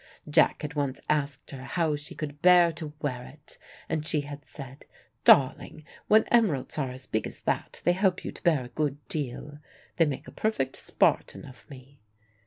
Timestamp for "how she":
1.63-2.15